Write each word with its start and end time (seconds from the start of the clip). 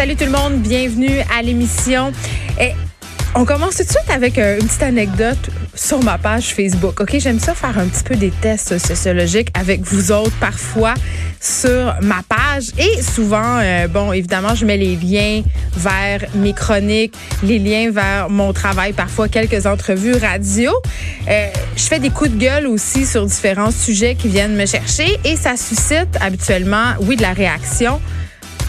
Salut 0.00 0.16
tout 0.16 0.24
le 0.24 0.30
monde, 0.30 0.62
bienvenue 0.62 1.20
à 1.30 1.42
l'émission. 1.42 2.10
Et 2.58 2.70
on 3.34 3.44
commence 3.44 3.76
tout 3.76 3.82
de 3.82 3.88
suite 3.90 4.08
avec 4.08 4.38
euh, 4.38 4.58
une 4.58 4.66
petite 4.66 4.82
anecdote 4.82 5.50
sur 5.74 6.02
ma 6.02 6.16
page 6.16 6.54
Facebook. 6.54 7.02
OK, 7.02 7.18
j'aime 7.18 7.38
ça 7.38 7.54
faire 7.54 7.78
un 7.78 7.86
petit 7.86 8.02
peu 8.04 8.16
des 8.16 8.30
tests 8.30 8.78
sociologiques 8.78 9.48
avec 9.52 9.82
vous 9.82 10.10
autres 10.10 10.34
parfois 10.40 10.94
sur 11.38 11.94
ma 12.00 12.22
page 12.26 12.70
et 12.78 13.02
souvent 13.02 13.58
euh, 13.58 13.88
bon, 13.88 14.10
évidemment, 14.14 14.54
je 14.54 14.64
mets 14.64 14.78
les 14.78 14.96
liens 14.96 15.42
vers 15.76 16.24
mes 16.34 16.54
chroniques, 16.54 17.14
les 17.42 17.58
liens 17.58 17.90
vers 17.90 18.30
mon 18.30 18.54
travail, 18.54 18.94
parfois 18.94 19.28
quelques 19.28 19.66
entrevues 19.66 20.16
radio. 20.16 20.72
Euh, 21.28 21.48
je 21.76 21.82
fais 21.82 21.98
des 21.98 22.08
coups 22.08 22.30
de 22.30 22.38
gueule 22.38 22.66
aussi 22.66 23.04
sur 23.04 23.26
différents 23.26 23.70
sujets 23.70 24.14
qui 24.14 24.28
viennent 24.28 24.56
me 24.56 24.64
chercher 24.64 25.18
et 25.26 25.36
ça 25.36 25.58
suscite 25.58 26.16
habituellement 26.22 26.94
oui 27.02 27.16
de 27.16 27.22
la 27.22 27.34
réaction 27.34 28.00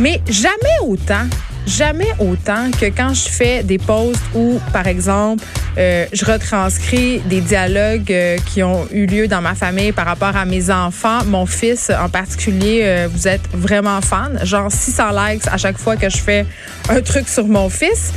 mais 0.01 0.19
jamais 0.27 0.79
autant, 0.81 1.27
jamais 1.67 2.11
autant 2.17 2.71
que 2.71 2.87
quand 2.87 3.13
je 3.13 3.29
fais 3.29 3.61
des 3.61 3.77
posts 3.77 4.23
où, 4.33 4.59
par 4.73 4.87
exemple, 4.87 5.43
euh, 5.77 6.07
je 6.11 6.25
retranscris 6.25 7.19
des 7.19 7.39
dialogues 7.39 8.11
euh, 8.11 8.37
qui 8.47 8.63
ont 8.63 8.87
eu 8.91 9.05
lieu 9.05 9.27
dans 9.27 9.41
ma 9.41 9.53
famille 9.53 9.91
par 9.91 10.07
rapport 10.07 10.35
à 10.35 10.45
mes 10.45 10.71
enfants. 10.71 11.23
Mon 11.25 11.45
fils 11.45 11.91
en 11.91 12.09
particulier, 12.09 12.81
euh, 12.83 13.07
vous 13.11 13.27
êtes 13.27 13.47
vraiment 13.53 14.01
fan, 14.01 14.39
genre 14.43 14.71
600 14.71 15.03
likes 15.11 15.47
à 15.47 15.57
chaque 15.57 15.77
fois 15.77 15.95
que 15.97 16.09
je 16.09 16.17
fais 16.17 16.47
un 16.89 17.01
truc 17.01 17.29
sur 17.29 17.47
mon 17.47 17.69
fils. 17.69 18.11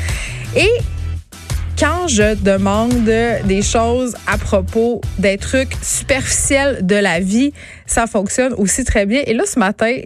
Et 0.56 0.70
quand 1.78 2.06
je 2.08 2.34
demande 2.34 2.92
des 3.44 3.62
choses 3.62 4.14
à 4.26 4.38
propos 4.38 5.00
des 5.18 5.38
trucs 5.38 5.72
superficiels 5.82 6.86
de 6.86 6.94
la 6.94 7.20
vie, 7.20 7.52
ça 7.86 8.06
fonctionne 8.06 8.52
aussi 8.54 8.84
très 8.84 9.06
bien. 9.06 9.22
Et 9.26 9.34
là, 9.34 9.44
ce 9.46 9.58
matin, 9.58 9.96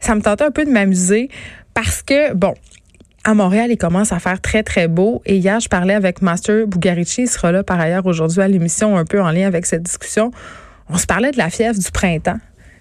ça 0.00 0.14
me 0.14 0.20
tentait 0.20 0.44
un 0.44 0.50
peu 0.50 0.64
de 0.64 0.70
m'amuser 0.70 1.28
parce 1.74 2.02
que, 2.02 2.32
bon, 2.34 2.54
à 3.24 3.34
Montréal, 3.34 3.70
il 3.70 3.76
commence 3.76 4.12
à 4.12 4.18
faire 4.18 4.40
très, 4.40 4.62
très 4.62 4.88
beau. 4.88 5.22
Et 5.26 5.36
hier, 5.36 5.58
je 5.60 5.68
parlais 5.68 5.94
avec 5.94 6.22
Master 6.22 6.66
Bugarici. 6.66 7.22
Il 7.22 7.28
sera 7.28 7.52
là 7.52 7.62
par 7.62 7.80
ailleurs 7.80 8.06
aujourd'hui 8.06 8.42
à 8.42 8.48
l'émission, 8.48 8.96
un 8.96 9.04
peu 9.04 9.20
en 9.20 9.30
lien 9.30 9.46
avec 9.46 9.66
cette 9.66 9.82
discussion. 9.82 10.30
On 10.88 10.98
se 10.98 11.06
parlait 11.06 11.30
de 11.32 11.38
la 11.38 11.50
fièvre 11.50 11.78
du 11.78 11.90
printemps. 11.90 12.38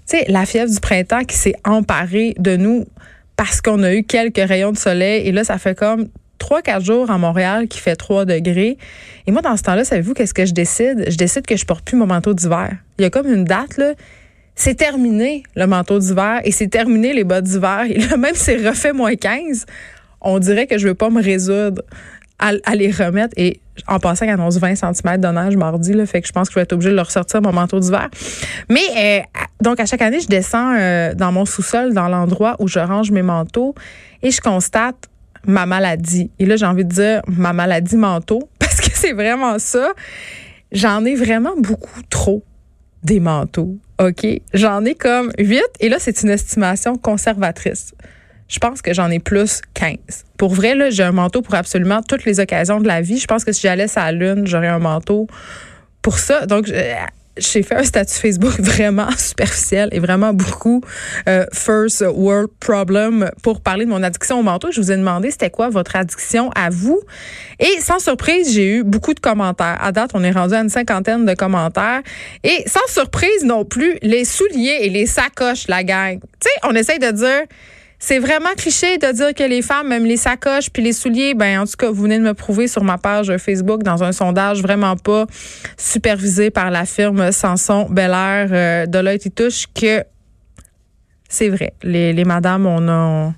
Tu 0.07 0.17
sais, 0.17 0.25
la 0.27 0.45
fièvre 0.45 0.71
du 0.71 0.79
printemps 0.79 1.23
qui 1.23 1.37
s'est 1.37 1.55
emparée 1.63 2.35
de 2.37 2.55
nous 2.57 2.85
parce 3.37 3.61
qu'on 3.61 3.81
a 3.83 3.93
eu 3.93 4.03
quelques 4.03 4.37
rayons 4.37 4.71
de 4.71 4.77
soleil. 4.77 5.27
Et 5.27 5.31
là, 5.31 5.43
ça 5.43 5.57
fait 5.57 5.77
comme 5.77 6.09
3-4 6.41 6.83
jours 6.83 7.11
à 7.11 7.17
Montréal 7.17 7.67
qui 7.67 7.79
fait 7.79 7.95
3 7.95 8.25
degrés. 8.25 8.77
Et 9.27 9.31
moi, 9.31 9.41
dans 9.41 9.55
ce 9.55 9.63
temps-là, 9.63 9.83
savez-vous 9.83 10.13
qu'est-ce 10.13 10.33
que 10.33 10.45
je 10.45 10.53
décide? 10.53 11.05
Je 11.07 11.17
décide 11.17 11.45
que 11.45 11.55
je 11.55 11.65
porte 11.65 11.85
plus 11.85 11.97
mon 11.97 12.07
manteau 12.07 12.33
d'hiver. 12.33 12.75
Il 12.97 13.03
y 13.03 13.05
a 13.05 13.09
comme 13.09 13.31
une 13.31 13.45
date, 13.45 13.77
là. 13.77 13.93
C'est 14.55 14.75
terminé 14.75 15.43
le 15.55 15.65
manteau 15.65 15.97
d'hiver 15.97 16.41
et 16.43 16.51
c'est 16.51 16.67
terminé 16.67 17.13
les 17.13 17.23
bottes 17.23 17.45
d'hiver. 17.45 17.85
Et 17.89 17.97
là, 17.97 18.17
même 18.17 18.35
c'est 18.35 18.57
refait 18.57 18.93
moins 18.93 19.15
15, 19.15 19.65
on 20.19 20.39
dirait 20.39 20.67
que 20.67 20.77
je 20.77 20.87
veux 20.87 20.93
pas 20.93 21.09
me 21.09 21.21
résoudre 21.21 21.81
à, 22.41 22.75
les 22.75 22.91
remettre. 22.91 23.33
Et 23.37 23.59
en 23.87 23.99
passant, 23.99 24.25
il 24.25 24.31
annonce 24.31 24.57
20 24.57 24.75
cm 24.75 25.17
de 25.17 25.27
neige 25.27 25.55
mardi, 25.55 25.93
là, 25.93 26.05
fait 26.05 26.21
que 26.21 26.27
je 26.27 26.33
pense 26.33 26.49
que 26.49 26.53
je 26.53 26.59
vais 26.59 26.63
être 26.63 26.73
obligée 26.73 26.89
de 26.89 26.95
le 26.95 27.01
ressortir, 27.01 27.41
mon 27.41 27.53
manteau 27.53 27.79
d'hiver. 27.79 28.09
Mais 28.69 28.81
euh, 28.97 29.19
donc, 29.61 29.79
à 29.79 29.85
chaque 29.85 30.01
année, 30.01 30.19
je 30.19 30.27
descends 30.27 30.75
euh, 30.77 31.13
dans 31.13 31.31
mon 31.31 31.45
sous-sol, 31.45 31.93
dans 31.93 32.07
l'endroit 32.07 32.55
où 32.59 32.67
je 32.67 32.79
range 32.79 33.11
mes 33.11 33.21
manteaux, 33.21 33.75
et 34.23 34.31
je 34.31 34.41
constate 34.41 35.07
ma 35.45 35.65
maladie. 35.65 36.31
Et 36.39 36.45
là, 36.45 36.55
j'ai 36.55 36.65
envie 36.65 36.85
de 36.85 36.93
dire 36.93 37.21
ma 37.27 37.53
maladie 37.53 37.97
manteau 37.97 38.49
parce 38.59 38.81
que 38.81 38.89
c'est 38.93 39.13
vraiment 39.13 39.59
ça. 39.59 39.93
J'en 40.71 41.03
ai 41.05 41.15
vraiment 41.15 41.53
beaucoup 41.57 42.01
trop 42.09 42.43
des 43.03 43.19
manteaux. 43.19 43.77
OK? 43.99 44.25
J'en 44.53 44.85
ai 44.85 44.95
comme 44.95 45.31
8 45.37 45.61
et 45.79 45.89
là, 45.89 45.97
c'est 45.99 46.21
une 46.23 46.29
estimation 46.29 46.97
conservatrice. 46.97 47.93
Je 48.47 48.59
pense 48.59 48.81
que 48.81 48.93
j'en 48.93 49.09
ai 49.09 49.19
plus 49.19 49.61
15. 49.75 49.97
Pour 50.37 50.53
vrai, 50.53 50.75
là, 50.75 50.89
j'ai 50.89 51.03
un 51.03 51.11
manteau 51.11 51.41
pour 51.41 51.55
absolument 51.55 52.01
toutes 52.01 52.25
les 52.25 52.39
occasions 52.39 52.81
de 52.81 52.87
la 52.87 53.01
vie. 53.01 53.17
Je 53.17 53.27
pense 53.27 53.45
que 53.45 53.51
si 53.51 53.61
j'allais 53.61 53.87
à 53.97 54.11
la 54.11 54.11
Lune, 54.11 54.45
j'aurais 54.45 54.67
un 54.67 54.79
manteau 54.79 55.27
pour 56.01 56.19
ça. 56.19 56.45
Donc, 56.45 56.69
j'ai 57.37 57.63
fait 57.63 57.75
un 57.75 57.83
statut 57.83 58.13
Facebook 58.13 58.53
vraiment 58.59 59.09
superficiel 59.17 59.89
et 59.91 59.99
vraiment 59.99 60.33
beaucoup 60.33 60.81
euh, 61.27 61.45
first 61.53 62.03
world 62.13 62.49
problem 62.59 63.31
pour 63.41 63.61
parler 63.61 63.85
de 63.85 63.89
mon 63.89 64.03
addiction 64.03 64.39
au 64.39 64.43
manteau. 64.43 64.71
Je 64.71 64.81
vous 64.81 64.91
ai 64.91 64.97
demandé 64.97 65.31
c'était 65.31 65.49
quoi 65.49 65.69
votre 65.69 65.95
addiction 65.95 66.51
à 66.55 66.69
vous. 66.69 66.99
Et 67.59 67.79
sans 67.79 67.99
surprise, 67.99 68.53
j'ai 68.53 68.77
eu 68.77 68.83
beaucoup 68.83 69.13
de 69.13 69.19
commentaires. 69.19 69.77
À 69.81 69.91
date, 69.91 70.11
on 70.13 70.23
est 70.23 70.31
rendu 70.31 70.53
à 70.53 70.59
une 70.59 70.69
cinquantaine 70.69 71.25
de 71.25 71.33
commentaires. 71.33 72.01
Et 72.43 72.63
sans 72.67 72.87
surprise 72.87 73.43
non 73.43 73.65
plus, 73.65 73.97
les 74.01 74.25
souliers 74.25 74.79
et 74.81 74.89
les 74.89 75.05
sacoches, 75.05 75.67
la 75.67 75.83
gang. 75.83 76.19
Tu 76.19 76.49
sais, 76.49 76.49
on 76.63 76.75
essaye 76.75 76.99
de 76.99 77.11
dire 77.11 77.43
c'est 78.03 78.17
vraiment 78.17 78.49
cliché 78.57 78.97
de 78.97 79.11
dire 79.13 79.35
que 79.35 79.43
les 79.43 79.61
femmes, 79.61 79.87
même 79.87 80.05
les 80.05 80.17
sacoches 80.17 80.71
puis 80.71 80.81
les 80.81 80.91
souliers, 80.91 81.35
ben 81.35 81.61
en 81.61 81.65
tout 81.65 81.77
cas, 81.77 81.91
vous 81.91 82.01
venez 82.01 82.17
de 82.17 82.23
me 82.23 82.33
prouver 82.33 82.67
sur 82.67 82.83
ma 82.83 82.97
page 82.97 83.31
Facebook 83.37 83.83
dans 83.83 84.03
un 84.03 84.11
sondage 84.11 84.63
vraiment 84.63 84.97
pas 84.97 85.27
supervisé 85.77 86.49
par 86.49 86.71
la 86.71 86.85
firme 86.85 87.31
Sanson 87.31 87.85
Bel 87.91 88.09
Air 88.09 88.47
euh, 88.51 88.85
Deloitte 88.87 89.27
et 89.27 89.29
Touche 89.29 89.67
que 89.79 90.03
c'est 91.29 91.49
vrai. 91.49 91.75
Les, 91.83 92.11
les 92.11 92.25
madames, 92.25 92.65
on 92.65 92.89
a, 92.89 93.33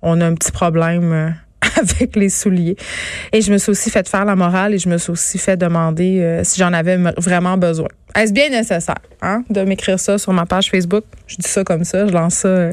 on 0.00 0.20
a 0.20 0.26
un 0.26 0.34
petit 0.34 0.52
problème. 0.52 1.34
Avec 1.80 2.16
les 2.16 2.28
souliers. 2.28 2.76
Et 3.32 3.40
je 3.40 3.52
me 3.52 3.58
suis 3.58 3.70
aussi 3.70 3.90
fait 3.90 4.08
faire 4.08 4.24
la 4.24 4.36
morale 4.36 4.74
et 4.74 4.78
je 4.78 4.88
me 4.88 4.98
suis 4.98 5.10
aussi 5.10 5.38
fait 5.38 5.56
demander 5.56 6.20
euh, 6.20 6.44
si 6.44 6.58
j'en 6.58 6.72
avais 6.72 6.96
vraiment 7.18 7.56
besoin. 7.56 7.88
Est-ce 8.14 8.32
bien 8.32 8.48
nécessaire 8.48 9.00
hein, 9.22 9.42
de 9.50 9.62
m'écrire 9.62 9.98
ça 9.98 10.18
sur 10.18 10.32
ma 10.32 10.46
page 10.46 10.70
Facebook? 10.70 11.02
Je 11.26 11.36
dis 11.36 11.48
ça 11.48 11.64
comme 11.64 11.82
ça, 11.82 12.06
je 12.06 12.12
lance 12.12 12.34
ça 12.34 12.48
euh, 12.48 12.72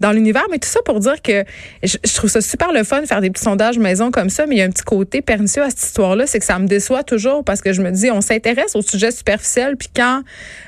dans 0.00 0.10
l'univers. 0.10 0.44
Mais 0.50 0.58
tout 0.58 0.68
ça 0.68 0.80
pour 0.86 1.00
dire 1.00 1.20
que 1.20 1.44
je, 1.82 1.98
trouve 2.14 2.30
ça 2.30 2.40
super 2.40 2.72
le 2.72 2.82
fun 2.82 3.02
de 3.02 3.06
faire 3.06 3.20
des 3.20 3.28
petits 3.28 3.44
sondages 3.44 3.78
maison 3.78 4.10
comme 4.10 4.30
ça, 4.30 4.46
mais 4.46 4.54
il 4.54 4.58
y 4.58 4.62
a 4.62 4.64
un 4.64 4.70
petit 4.70 4.84
côté 4.84 5.20
pernicieux 5.20 5.62
à 5.62 5.68
cette 5.68 5.82
histoire-là, 5.82 6.26
c'est 6.26 6.38
que 6.38 6.46
ça 6.46 6.58
me 6.58 6.66
déçoit 6.66 7.02
toujours 7.02 7.44
parce 7.44 7.60
que 7.60 7.74
je 7.74 7.82
me 7.82 7.90
dis, 7.90 8.10
on 8.10 8.22
s'intéresse 8.22 8.74
au 8.74 8.80
sujet 8.80 9.10
superficiel, 9.10 9.76
puis 9.76 9.88
quand 9.94 10.22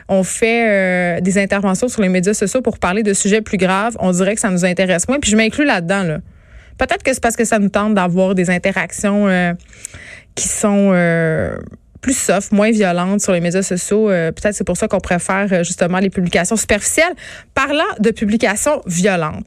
on 0.09 0.25
fait 0.25 0.69
euh, 0.69 1.21
des 1.23 1.39
interventions 1.39 1.89
sur 1.89 2.03
les 2.03 2.11
médias 2.11 2.35
sociaux 2.35 2.61
pour 2.61 2.79
parler 2.79 3.03
de 3.03 3.15
sujets 3.15 3.41
plus 3.41 3.57
graves, 3.57 3.97
on 3.99 4.13
dirait 4.13 4.35
que 4.35 4.43
ça 4.43 4.51
nous 4.51 4.67
intéresse 4.67 5.09
moins. 5.09 5.21
Puis 5.21 5.31
je 5.31 5.37
m'inclus 5.37 5.65
là-dedans. 5.65 6.03
Là. 6.03 6.19
Peut-être 6.83 7.05
que 7.05 7.15
c'est 7.15 7.23
parce 7.23 7.37
que 7.37 7.45
ça 7.45 7.61
nous 7.61 7.69
tente 7.69 7.95
d'avoir 7.95 8.35
des 8.35 8.51
interactions 8.51 9.29
euh, 9.29 9.53
qui 10.35 10.49
sont 10.49 10.91
euh, 10.93 11.55
plus 12.01 12.19
soft, 12.19 12.51
moins 12.51 12.73
violentes 12.73 13.21
sur 13.21 13.33
les 13.33 13.41
médias 13.41 13.63
sociaux. 13.63 14.11
Euh, 14.11 14.33
peut-être 14.33 14.57
c'est 14.57 14.65
pour 14.65 14.77
ça 14.77 14.89
qu'on 14.89 14.99
préfère 14.99 15.63
justement 15.63 16.01
les 16.01 16.11
publications 16.11 16.57
superficielles. 16.57 17.15
Parlant 17.55 17.85
de 18.01 18.11
publications 18.11 18.83
violentes, 18.85 19.47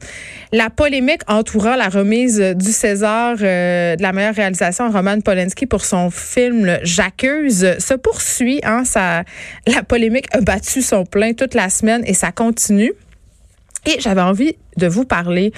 la 0.50 0.70
polémique 0.70 1.20
entourant 1.28 1.76
la 1.76 1.90
remise 1.90 2.40
du 2.40 2.72
César 2.72 3.36
de 3.36 4.00
la 4.00 4.12
meilleure 4.14 4.34
réalisation 4.34 4.86
à 4.86 4.88
Roman 4.88 5.20
Polanski 5.20 5.66
pour 5.66 5.84
son 5.84 6.08
film 6.08 6.78
J'accuse 6.84 7.76
se 7.78 7.92
poursuit. 7.92 8.60
Hein, 8.62 8.84
la 9.66 9.82
polémique 9.82 10.28
a 10.32 10.40
battu 10.40 10.80
son 10.80 11.04
plein 11.04 11.34
toute 11.34 11.52
la 11.52 11.68
semaine 11.68 12.02
et 12.06 12.14
ça 12.14 12.32
continue. 12.32 12.94
Et 13.86 14.00
j'avais 14.00 14.20
envie 14.20 14.56
de 14.76 14.86
vous 14.86 15.04
parler 15.04 15.52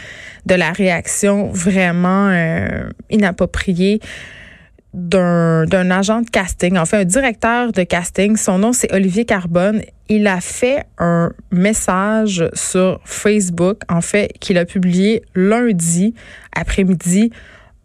de 0.46 0.54
la 0.54 0.72
réaction 0.72 1.50
vraiment 1.50 2.28
euh, 2.28 2.90
inappropriée 3.10 4.00
d'un 4.94 5.90
agent 5.90 6.22
de 6.22 6.30
casting, 6.30 6.78
enfin 6.78 7.00
un 7.00 7.04
directeur 7.04 7.72
de 7.72 7.82
casting. 7.82 8.36
Son 8.36 8.58
nom, 8.58 8.72
c'est 8.72 8.92
Olivier 8.92 9.24
Carbone. 9.24 9.82
Il 10.08 10.26
a 10.26 10.40
fait 10.40 10.84
un 10.98 11.32
message 11.50 12.48
sur 12.54 13.00
Facebook, 13.04 13.82
en 13.88 14.00
fait, 14.00 14.32
qu'il 14.40 14.56
a 14.56 14.64
publié 14.64 15.22
lundi 15.34 16.14
après-midi 16.54 17.30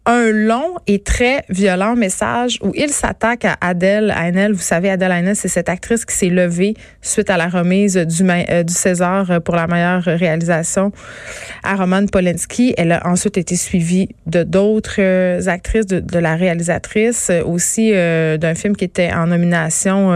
un 0.06 0.30
long 0.30 0.76
et 0.86 1.02
très 1.02 1.44
violent 1.48 1.96
message 1.96 2.58
où 2.62 2.72
il 2.74 2.90
s'attaque 2.90 3.44
à 3.46 3.56
Adèle 3.60 4.10
Haenel. 4.10 4.52
Vous 4.52 4.62
savez, 4.62 4.90
Adèle 4.90 5.12
Haenel, 5.12 5.34
c'est 5.34 5.48
cette 5.48 5.68
actrice 5.68 6.04
qui 6.04 6.14
s'est 6.14 6.28
levée 6.28 6.74
suite 7.00 7.30
à 7.30 7.38
la 7.38 7.48
remise 7.48 7.96
du, 7.96 8.22
euh, 8.28 8.62
du 8.62 8.72
César 8.72 9.40
pour 9.42 9.56
la 9.56 9.66
meilleure 9.66 10.02
réalisation 10.02 10.92
à 11.62 11.76
Roman 11.76 12.04
Polanski. 12.06 12.74
Elle 12.76 12.92
a 12.92 13.06
ensuite 13.06 13.38
été 13.38 13.56
suivie 13.56 14.08
de 14.26 14.42
d'autres 14.42 14.96
euh, 14.98 15.46
actrices, 15.46 15.86
de, 15.86 16.00
de, 16.00 16.18
la 16.18 16.36
réalisatrice, 16.36 17.30
aussi 17.46 17.92
euh, 17.94 18.36
d'un 18.36 18.54
film 18.54 18.76
qui 18.76 18.84
était 18.84 19.12
en 19.12 19.28
nomination 19.28 20.08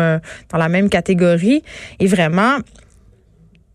dans 0.51 0.59
la 0.59 0.69
même 0.69 0.91
catégorie. 0.91 1.63
Et 1.99 2.07
vraiment, 2.07 2.59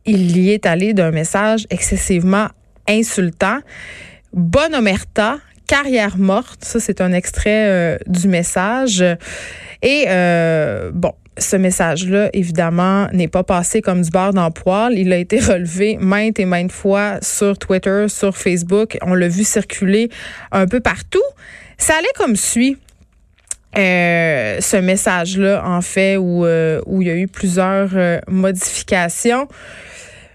il 0.05 0.37
y 0.37 0.51
est 0.51 0.65
allé 0.65 0.93
d'un 0.93 1.11
message 1.11 1.65
excessivement 1.69 2.47
insultant 2.87 3.59
bonne 4.33 4.73
omerta, 4.75 5.37
carrière 5.67 6.17
morte. 6.17 6.63
Ça, 6.63 6.79
c'est 6.79 7.01
un 7.01 7.13
extrait 7.13 7.67
euh, 7.67 7.97
du 8.07 8.27
message. 8.27 9.03
Et 9.81 10.05
euh, 10.07 10.91
bon, 10.93 11.13
ce 11.37 11.55
message-là, 11.55 12.29
évidemment, 12.33 13.07
n'est 13.11 13.27
pas 13.27 13.43
passé 13.43 13.81
comme 13.81 14.01
du 14.01 14.09
beurre 14.09 14.33
dans 14.33 14.51
poil. 14.51 14.93
Il 14.97 15.11
a 15.13 15.17
été 15.17 15.39
relevé 15.41 15.97
maintes 15.99 16.39
et 16.39 16.45
maintes 16.45 16.71
fois 16.71 17.17
sur 17.21 17.57
Twitter, 17.57 18.05
sur 18.07 18.37
Facebook. 18.37 18.97
On 19.01 19.13
l'a 19.13 19.27
vu 19.27 19.43
circuler 19.43 20.09
un 20.51 20.67
peu 20.67 20.79
partout. 20.79 21.23
Ça 21.77 21.95
allait 21.97 22.07
comme 22.15 22.35
suit. 22.35 22.77
Euh, 23.75 24.61
ce 24.61 24.77
message-là, 24.77 25.63
en 25.65 25.81
fait, 25.81 26.17
où, 26.17 26.45
il 26.45 27.07
y 27.07 27.09
a 27.09 27.15
eu 27.15 27.27
plusieurs 27.27 27.89
modifications. 28.27 29.47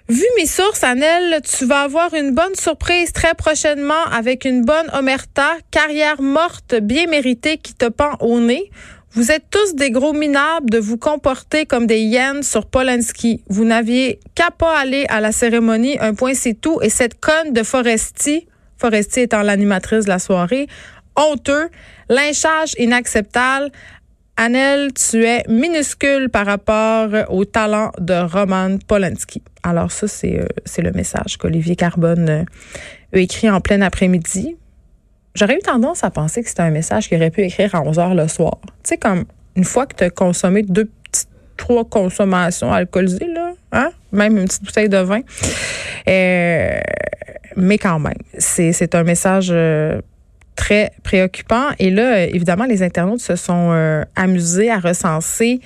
Vu 0.08 0.24
mes 0.38 0.46
sources, 0.46 0.84
Annelle, 0.84 1.42
tu 1.42 1.66
vas 1.66 1.82
avoir 1.82 2.14
une 2.14 2.34
bonne 2.34 2.54
surprise 2.54 3.12
très 3.12 3.34
prochainement 3.34 4.06
avec 4.10 4.46
une 4.46 4.64
bonne 4.64 4.88
omerta, 4.94 5.50
carrière 5.70 6.22
morte 6.22 6.76
bien 6.76 7.06
méritée 7.06 7.58
qui 7.58 7.74
te 7.74 7.90
pend 7.90 8.16
au 8.20 8.40
nez. 8.40 8.70
Vous 9.12 9.30
êtes 9.30 9.50
tous 9.50 9.74
des 9.74 9.90
gros 9.90 10.14
minables 10.14 10.70
de 10.70 10.78
vous 10.78 10.96
comporter 10.96 11.66
comme 11.66 11.86
des 11.86 12.00
hyènes 12.00 12.42
sur 12.42 12.64
Polanski. 12.64 13.42
Vous 13.50 13.66
n'aviez 13.66 14.18
qu'à 14.34 14.50
pas 14.50 14.78
aller 14.78 15.04
à 15.10 15.20
la 15.20 15.30
cérémonie, 15.30 15.98
un 16.00 16.14
point 16.14 16.32
c'est 16.32 16.58
tout. 16.58 16.80
Et 16.80 16.88
cette 16.88 17.20
conne 17.20 17.52
de 17.52 17.62
Foresti, 17.62 18.46
Foresti 18.78 19.20
étant 19.20 19.42
l'animatrice 19.42 20.06
de 20.06 20.08
la 20.08 20.18
soirée, 20.18 20.68
honteux, 21.16 21.68
lynchage 22.08 22.74
inacceptable. 22.78 23.70
Annelle, 24.40 24.92
tu 24.92 25.24
es 25.24 25.42
minuscule 25.48 26.28
par 26.28 26.46
rapport 26.46 27.08
au 27.28 27.44
talent 27.44 27.90
de 27.98 28.14
Roman 28.14 28.78
Polanski. 28.86 29.42
Alors 29.64 29.90
ça, 29.90 30.06
c'est 30.06 30.38
euh, 30.38 30.80
le 30.80 30.92
message 30.92 31.38
qu'Olivier 31.38 31.74
Carbone 31.74 32.28
euh, 32.28 32.44
a 33.12 33.18
écrit 33.18 33.50
en 33.50 33.60
plein 33.60 33.80
après-midi. 33.80 34.56
J'aurais 35.34 35.56
eu 35.56 35.58
tendance 35.58 36.04
à 36.04 36.10
penser 36.10 36.44
que 36.44 36.48
c'était 36.48 36.62
un 36.62 36.70
message 36.70 37.08
qu'il 37.08 37.18
aurait 37.18 37.32
pu 37.32 37.42
écrire 37.42 37.74
à 37.74 37.82
11 37.82 37.98
heures 37.98 38.14
le 38.14 38.28
soir. 38.28 38.58
Tu 38.84 38.90
sais, 38.90 38.96
comme 38.96 39.24
une 39.56 39.64
fois 39.64 39.86
que 39.86 39.96
tu 39.96 40.04
as 40.04 40.10
consommé 40.10 40.62
deux 40.62 40.84
petites, 40.84 41.28
trois 41.56 41.84
consommations 41.84 42.72
alcoolisées, 42.72 43.26
là, 43.34 43.54
hein? 43.72 43.90
même 44.12 44.38
une 44.38 44.44
petite 44.44 44.62
bouteille 44.62 44.88
de 44.88 44.98
vin. 44.98 45.22
Euh, 46.06 46.78
mais 47.56 47.76
quand 47.76 47.98
même, 47.98 48.14
c'est 48.38 48.94
un 48.94 49.02
message 49.02 49.52
très 50.58 50.90
préoccupant. 51.04 51.68
Et 51.78 51.90
là, 51.90 52.24
évidemment, 52.26 52.64
les 52.64 52.82
internautes 52.82 53.20
se 53.20 53.36
sont 53.36 53.70
euh, 53.70 54.02
amusés 54.16 54.70
à 54.70 54.80
recenser 54.80 55.60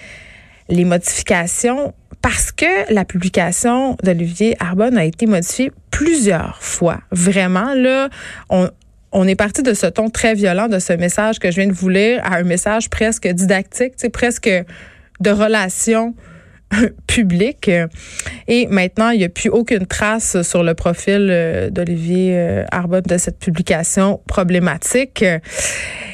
les 0.68 0.84
modifications 0.84 1.94
parce 2.20 2.52
que 2.52 2.92
la 2.92 3.04
publication 3.04 3.96
d'Olivier 4.04 4.54
Arbonne 4.60 4.98
a 4.98 5.04
été 5.04 5.26
modifiée 5.26 5.72
plusieurs 5.90 6.62
fois. 6.62 7.00
Vraiment, 7.10 7.74
là, 7.74 8.10
on, 8.50 8.68
on 9.12 9.26
est 9.26 9.34
parti 9.34 9.62
de 9.62 9.72
ce 9.72 9.86
ton 9.86 10.10
très 10.10 10.34
violent, 10.34 10.68
de 10.68 10.78
ce 10.78 10.92
message 10.92 11.38
que 11.38 11.50
je 11.50 11.56
viens 11.56 11.66
de 11.68 11.72
vous 11.72 11.88
lire, 11.88 12.20
à 12.22 12.36
un 12.36 12.44
message 12.44 12.90
presque 12.90 13.26
didactique, 13.26 13.94
presque 14.12 14.50
de 15.20 15.30
relation 15.30 16.14
public. 17.06 17.70
Et 18.48 18.66
maintenant, 18.68 19.10
il 19.10 19.18
n'y 19.18 19.24
a 19.24 19.28
plus 19.28 19.50
aucune 19.50 19.86
trace 19.86 20.42
sur 20.42 20.62
le 20.62 20.74
profil 20.74 21.28
euh, 21.30 21.70
d'Olivier 21.70 22.36
euh, 22.36 22.64
Arbonne 22.70 23.02
de 23.02 23.18
cette 23.18 23.38
publication 23.38 24.20
problématique. 24.26 25.24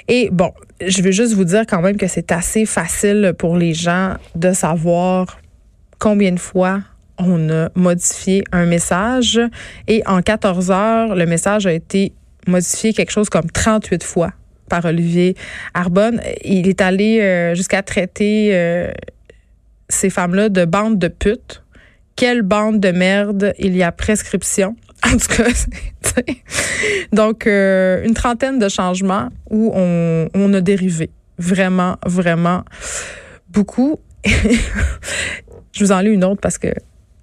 Et 0.09 0.29
bon, 0.33 0.53
je 0.85 1.03
veux 1.03 1.11
juste 1.11 1.35
vous 1.35 1.45
dire 1.45 1.65
quand 1.69 1.83
même 1.83 1.97
que 1.97 2.07
c'est 2.07 2.33
assez 2.33 2.65
facile 2.65 3.35
pour 3.39 3.57
les 3.57 3.75
gens 3.75 4.15
de 4.35 4.53
savoir 4.53 5.41
combien 5.99 6.33
de 6.33 6.41
fois 6.41 6.81
on 7.19 7.51
a 7.51 7.69
modifié 7.75 8.45
un 8.53 8.67
message. 8.67 9.41
Et 9.89 10.03
en 10.07 10.23
14 10.23 10.71
heures, 10.71 11.15
le 11.17 11.27
message 11.27 11.67
a 11.67 11.73
été 11.73 12.13
modifié 12.47 12.93
quelque 12.93 13.11
chose 13.11 13.29
comme 13.29 13.51
38 13.51 14.05
fois 14.05 14.33
par 14.69 14.85
Olivier 14.85 15.35
Arbonne. 15.75 16.21
Il 16.45 16.69
est 16.69 16.81
allé 16.81 17.21
euh, 17.21 17.55
jusqu'à 17.55 17.83
traiter 17.83 18.53
ces 19.89 20.11
femmes-là 20.11 20.49
de 20.49 20.65
bandes 20.65 20.99
de 20.99 21.09
putes. 21.09 21.63
Quelle 22.17 22.43
bande 22.43 22.81
de 22.81 22.91
merde 22.91 23.55
il 23.59 23.77
y 23.77 23.83
a 23.83 23.93
prescription. 23.93 24.77
En 25.07 25.17
tout 25.17 25.29
cas, 25.29 25.45
donc 27.13 27.47
euh, 27.47 28.03
une 28.03 28.15
trentaine 28.15 28.59
de 28.59 28.69
changements 28.69 29.29
où 29.49 29.71
on, 29.73 30.29
on 30.35 30.53
a 30.55 30.61
dérivé 30.61 31.11
vraiment, 31.39 31.97
vraiment 32.05 32.65
beaucoup. 33.49 34.01
Je 34.25 35.85
vous 35.85 35.93
en 35.93 36.01
lis 36.01 36.11
une 36.11 36.25
autre 36.25 36.41
parce 36.41 36.59
que 36.59 36.69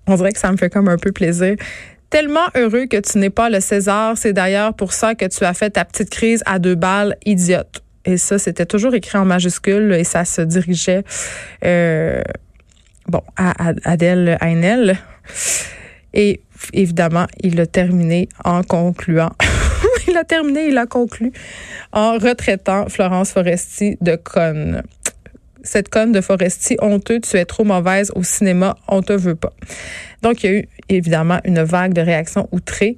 on 0.08 0.16
dirait 0.16 0.32
que 0.32 0.40
ça 0.40 0.52
me 0.52 0.58
fait 0.58 0.70
comme 0.70 0.88
un 0.88 0.98
peu 0.98 1.12
plaisir. 1.12 1.56
Tellement 2.10 2.48
heureux 2.56 2.86
que 2.86 2.98
tu 2.98 3.18
n'es 3.18 3.30
pas 3.30 3.50
le 3.50 3.60
César, 3.60 4.18
c'est 4.18 4.34
d'ailleurs 4.34 4.74
pour 4.74 4.94
ça 4.94 5.16
que 5.16 5.26
tu 5.26 5.44
as 5.44 5.54
fait 5.54 5.72
ta 5.72 5.84
petite 5.84 6.10
crise 6.10 6.44
à 6.46 6.60
deux 6.60 6.76
balles, 6.76 7.18
idiote. 7.26 7.82
Et 8.06 8.18
ça, 8.18 8.38
c'était 8.38 8.68
toujours 8.68 8.94
écrit 8.94 9.18
en 9.18 9.26
majuscule 9.26 9.92
et 9.94 10.04
ça 10.04 10.26
se 10.26 10.42
dirigeait 10.42 11.04
euh, 11.64 12.22
bon, 13.08 13.22
à, 13.38 13.74
Adèle 13.84 14.38
Haenel. 14.42 14.98
Et 16.14 16.42
évidemment, 16.74 17.26
il 17.42 17.60
a 17.60 17.66
terminé 17.66 18.30
en 18.44 18.64
concluant. 18.64 19.32
il 20.08 20.18
a 20.18 20.24
terminé, 20.24 20.68
il 20.68 20.78
a 20.78 20.86
conclu 20.86 21.32
en 21.92 22.14
retraitant 22.14 22.88
Florence 22.90 23.32
Foresti 23.32 23.98
de 24.02 24.16
conne. 24.16 24.84
Cette 25.64 25.90
conne 25.90 26.12
de 26.12 26.22
Foresti, 26.22 26.78
honteux, 26.80 27.20
tu 27.20 27.38
es 27.38 27.46
trop 27.46 27.64
mauvaise 27.64 28.12
au 28.16 28.24
cinéma, 28.24 28.76
on 28.88 29.02
te 29.02 29.14
veut 29.14 29.36
pas. 29.36 29.52
Donc, 30.22 30.44
il 30.44 30.52
y 30.52 30.54
a 30.54 30.58
eu 30.60 30.68
évidemment 30.90 31.40
une 31.44 31.64
vague 31.64 31.94
de 31.94 32.02
réactions 32.02 32.48
outrées 32.52 32.98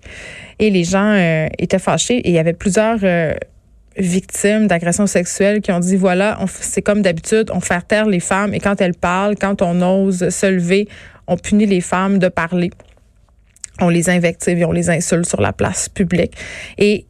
et 0.59 0.69
les 0.69 0.83
gens 0.83 1.13
euh, 1.13 1.47
étaient 1.59 1.79
fâchés 1.79 2.17
et 2.17 2.29
il 2.29 2.33
y 2.33 2.39
avait 2.39 2.53
plusieurs 2.53 2.99
euh, 3.03 3.33
victimes 3.97 4.67
d'agressions 4.67 5.07
sexuelles 5.07 5.61
qui 5.61 5.71
ont 5.71 5.79
dit 5.79 5.95
voilà, 5.95 6.37
c'est 6.47 6.81
comme 6.81 7.01
d'habitude, 7.01 7.49
on 7.53 7.59
fait 7.59 7.81
taire 7.87 8.05
les 8.05 8.19
femmes 8.19 8.53
et 8.53 8.59
quand 8.59 8.79
elles 8.81 8.93
parlent, 8.93 9.35
quand 9.35 9.61
on 9.61 9.81
ose 9.81 10.29
se 10.29 10.45
lever, 10.45 10.87
on 11.27 11.37
punit 11.37 11.65
les 11.65 11.81
femmes 11.81 12.19
de 12.19 12.27
parler. 12.27 12.69
On 13.79 13.89
les 13.89 14.09
invective 14.09 14.57
et 14.57 14.65
on 14.65 14.71
les 14.71 14.89
insulte 14.89 15.27
sur 15.27 15.41
la 15.41 15.53
place 15.53 15.89
publique. 15.89 16.33
Et 16.77 17.05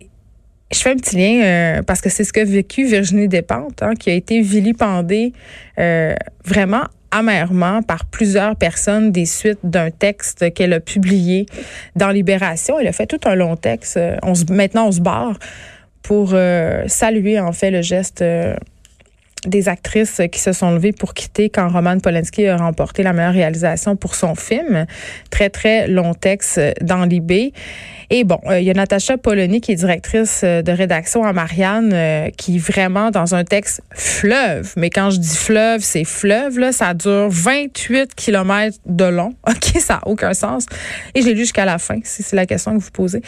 je 0.72 0.80
fais 0.80 0.92
un 0.92 0.98
petit 0.98 1.16
lien 1.16 1.42
euh, 1.44 1.81
parce 1.81 2.01
que 2.01 2.10
c'est 2.10 2.25
ce 2.25 2.34
que 2.34 2.42
vécu 2.42 2.86
Virginie 2.86 3.30
Despentes, 3.30 3.81
hein, 3.81 3.94
qui 3.98 4.10
a 4.10 4.13
été 4.13 4.42
vilipendée 4.42 5.31
euh, 5.80 6.13
vraiment 6.44 6.83
amèrement 7.12 7.81
par 7.83 8.04
plusieurs 8.04 8.57
personnes 8.57 9.13
des 9.13 9.25
suites 9.25 9.60
d'un 9.63 9.92
texte 9.92 10.54
qu'elle 10.54 10.74
a 10.74 10.81
publié 10.81 11.45
dans 11.95 12.10
Libération. 12.10 12.78
Elle 12.80 12.88
a 12.88 12.92
fait 12.92 13.06
tout 13.06 13.22
un 13.25 13.36
long 13.36 13.56
texte. 13.56 13.98
On 14.24 14.36
se, 14.36 14.51
maintenant, 14.51 14.88
on 14.88 14.92
se 14.92 15.00
barre 15.00 15.40
pour 16.07 16.30
euh, 16.31 16.85
saluer 16.87 17.37
en 17.37 17.52
fait 17.52 17.69
le 17.69 17.81
geste 17.81 18.21
euh, 18.21 18.56
des 19.47 19.69
actrices 19.69 20.21
qui 20.31 20.39
se 20.39 20.51
sont 20.51 20.71
levées 20.71 20.92
pour 20.92 21.13
quitter 21.13 21.49
quand 21.49 21.68
Roman 21.69 21.99
Polanski 21.99 22.47
a 22.47 22.57
remporté 22.57 23.04
la 23.04 23.13
meilleure 23.13 23.33
réalisation 23.33 23.95
pour 23.95 24.16
son 24.16 24.35
film. 24.35 24.85
Très, 25.30 25.49
très 25.49 25.87
long 25.87 26.13
texte 26.13 26.59
dans 26.81 27.06
l'IB. 27.06 27.54
Et 28.09 28.23
bon, 28.23 28.39
euh, 28.45 28.59
il 28.59 28.66
y 28.66 28.69
a 28.69 28.73
Natacha 28.73 29.18
Polony 29.18 29.59
qui 29.59 29.73
est 29.73 29.75
directrice 29.75 30.42
euh, 30.45 30.61
de 30.61 30.71
rédaction 30.71 31.25
à 31.25 31.33
Marianne 31.33 31.92
euh, 31.94 32.30
qui 32.37 32.57
vraiment 32.57 33.11
dans 33.11 33.35
un 33.35 33.44
texte 33.44 33.81
fleuve. 33.94 34.73
Mais 34.77 34.89
quand 34.89 35.09
je 35.09 35.19
dis 35.19 35.35
fleuve, 35.35 35.81
c'est 35.81 36.06
fleuve, 36.06 36.57
là, 36.57 36.71
ça 36.71 36.94
dure 36.94 37.27
28 37.30 38.16
kilomètres 38.16 38.77
de 38.85 39.04
long. 39.04 39.33
OK, 39.47 39.81
ça 39.81 39.95
n'a 39.95 40.07
aucun 40.07 40.33
sens. 40.33 40.68
Et 41.16 41.21
j'ai 41.21 41.33
lu 41.33 41.39
jusqu'à 41.39 41.66
la 41.66 41.80
fin, 41.80 41.99
si 42.04 42.23
c'est 42.23 42.37
la 42.37 42.45
question 42.45 42.77
que 42.77 42.81
vous 42.81 42.92
posez. 42.92 43.21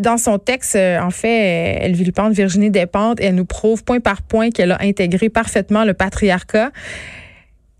dans 0.00 0.18
son 0.18 0.38
texte, 0.38 0.76
en 0.76 1.10
fait, 1.10 1.78
elle 1.82 1.94
vilipende 1.94 2.32
Virginie 2.32 2.70
Despentes 2.70 3.20
elle 3.20 3.34
nous 3.34 3.44
prouve 3.44 3.84
point 3.84 4.00
par 4.00 4.22
point 4.22 4.50
qu'elle 4.60 4.72
a 4.72 4.82
intégré 4.82 5.30
parfaitement 5.30 5.84
le 5.84 5.94
patriarcat 5.94 6.70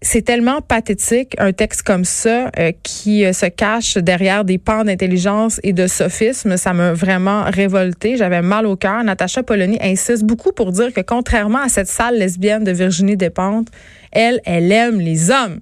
c'est 0.03 0.23
tellement 0.23 0.63
pathétique, 0.63 1.35
un 1.39 1.53
texte 1.53 1.83
comme 1.83 2.05
ça 2.05 2.51
euh, 2.59 2.73
qui 2.83 3.25
euh, 3.25 3.35
se 3.35 3.47
cache 3.47 3.99
derrière 3.99 4.45
des 4.47 4.57
pans 4.57 4.83
d'intelligence 4.83 5.61
et 5.63 5.75
de 5.75 5.87
sophisme. 5.87 6.57
Ça 6.57 6.73
m'a 6.73 6.95
vraiment 6.95 7.45
révolté. 7.45 8.17
J'avais 8.17 8.41
mal 8.41 8.65
au 8.65 8.77
cœur. 8.77 9.05
Natacha 9.05 9.43
Polony 9.43 9.79
insiste 9.83 10.25
beaucoup 10.25 10.53
pour 10.53 10.73
dire 10.73 10.95
que 10.95 11.03
contrairement 11.03 11.61
à 11.61 11.69
cette 11.69 11.89
salle 11.89 12.17
lesbienne 12.19 12.65
de 12.65 12.73
Virginie 12.73 13.17
Despentes, 13.17 13.69
elle, 14.11 14.41
elle 14.47 14.73
aime 14.73 15.01
les 15.01 15.31
hommes. 15.31 15.61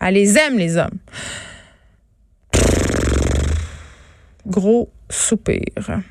Elle 0.00 0.14
les 0.14 0.36
aime, 0.36 0.58
les 0.58 0.76
hommes. 0.76 0.98
Gros 4.44 4.90
soupir. 5.08 6.02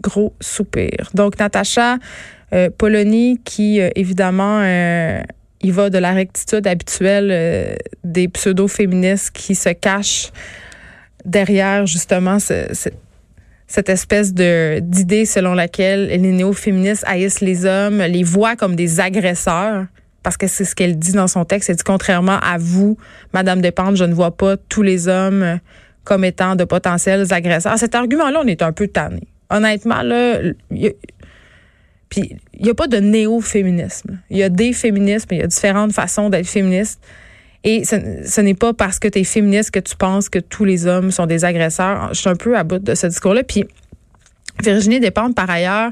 Gros 0.00 0.34
soupir. 0.40 1.10
Donc, 1.14 1.38
Natacha 1.38 1.98
euh, 2.52 2.70
Polony, 2.76 3.40
qui, 3.44 3.80
évidemment, 3.94 4.62
il 5.62 5.72
va 5.72 5.90
de 5.90 5.98
la 5.98 6.12
rectitude 6.12 6.66
habituelle 6.66 7.30
euh, 7.30 7.74
des 8.04 8.28
pseudo-féministes 8.28 9.30
qui 9.32 9.54
se 9.54 9.70
cachent 9.70 10.30
derrière 11.24 11.86
justement 11.86 12.38
cette 12.38 13.88
espèce 13.88 14.32
de 14.32 14.78
d'idée 14.80 15.24
selon 15.24 15.54
laquelle 15.54 16.06
les 16.08 16.18
néo-féministes 16.18 17.04
haïssent 17.06 17.40
les 17.40 17.64
hommes, 17.64 17.98
les 17.98 18.22
voient 18.22 18.56
comme 18.56 18.76
des 18.76 19.00
agresseurs. 19.00 19.86
Parce 20.22 20.36
que 20.36 20.48
c'est 20.48 20.64
ce 20.64 20.74
qu'elle 20.74 20.98
dit 20.98 21.12
dans 21.12 21.28
son 21.28 21.44
texte. 21.44 21.70
Elle 21.70 21.76
dit 21.76 21.84
contrairement 21.84 22.38
à 22.42 22.58
vous, 22.58 22.96
Madame 23.32 23.60
Despentes, 23.60 23.96
je 23.96 24.04
ne 24.04 24.14
vois 24.14 24.36
pas 24.36 24.56
tous 24.56 24.82
les 24.82 25.06
hommes 25.06 25.60
comme 26.02 26.24
étant 26.24 26.56
de 26.56 26.64
potentiels 26.64 27.32
agresseurs. 27.32 27.78
Cet 27.78 27.94
argument-là, 27.94 28.40
on 28.44 28.46
est 28.46 28.62
un 28.62 28.72
peu 28.72 28.88
tanné. 28.88 29.22
Honnêtement, 29.50 30.02
là, 30.02 30.40
puis 32.08 32.36
il 32.54 32.64
n'y 32.64 32.70
a 32.70 32.74
pas 32.74 32.86
de 32.86 32.98
néo-féminisme. 32.98 34.18
Il 34.30 34.38
y 34.38 34.42
a 34.42 34.48
des 34.48 34.72
féminismes, 34.72 35.28
il 35.32 35.38
y 35.38 35.42
a 35.42 35.46
différentes 35.46 35.92
façons 35.92 36.30
d'être 36.30 36.46
féministe. 36.46 37.00
Et 37.64 37.84
ce, 37.84 38.40
n'est 38.40 38.54
pas 38.54 38.72
parce 38.74 39.00
que 39.00 39.08
tu 39.08 39.18
es 39.18 39.24
féministe 39.24 39.72
que 39.72 39.80
tu 39.80 39.96
penses 39.96 40.28
que 40.28 40.38
tous 40.38 40.64
les 40.64 40.86
hommes 40.86 41.10
sont 41.10 41.26
des 41.26 41.44
agresseurs. 41.44 42.14
Je 42.14 42.20
suis 42.20 42.28
un 42.28 42.36
peu 42.36 42.56
à 42.56 42.62
bout 42.62 42.78
de 42.78 42.94
ce 42.94 43.08
discours-là. 43.08 43.42
Puis 43.42 43.64
Virginie 44.62 45.00
Despentes, 45.00 45.34
par 45.34 45.50
ailleurs, 45.50 45.90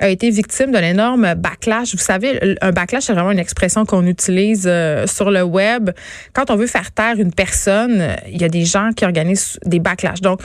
a 0.00 0.08
été 0.08 0.30
victime 0.30 0.72
d'un 0.72 0.82
énorme 0.82 1.34
backlash. 1.34 1.92
Vous 1.92 1.98
savez, 1.98 2.56
un 2.60 2.72
backlash, 2.72 3.04
c'est 3.04 3.14
vraiment 3.14 3.30
une 3.30 3.38
expression 3.38 3.84
qu'on 3.84 4.06
utilise 4.06 4.64
euh, 4.66 5.06
sur 5.06 5.30
le 5.30 5.42
web. 5.42 5.90
Quand 6.32 6.50
on 6.50 6.56
veut 6.56 6.66
faire 6.66 6.92
taire 6.92 7.18
une 7.18 7.32
personne, 7.32 8.08
il 8.28 8.40
y 8.40 8.44
a 8.44 8.48
des 8.48 8.64
gens 8.64 8.90
qui 8.94 9.04
organisent 9.04 9.58
des 9.64 9.78
backlash. 9.78 10.20
Donc, 10.20 10.40